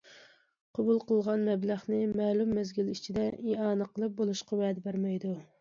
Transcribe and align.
قوبۇل 0.77 1.01
قىلغان 1.11 1.43
مەبلەغنى 1.49 1.99
مەلۇم 2.21 2.57
مەزگىل 2.61 2.91
ئىچىدە 2.95 3.29
ئىئانە 3.45 3.89
قىلىپ 3.93 4.19
بولۇشقا 4.23 4.63
ۋەدە 4.65 4.87
بەرمەيدۇ. 4.89 5.41